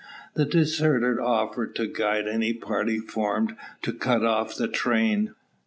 The 0.33 0.45
deserter 0.45 1.21
offered 1.21 1.75
to 1.75 1.85
guide 1.85 2.27
any 2.27 2.53
party 2.53 2.97
formed 2.97 3.55
to 3.83 3.93
cut 3.93 4.25
off 4.25 4.55
the 4.55 4.67
train. 4.67 5.35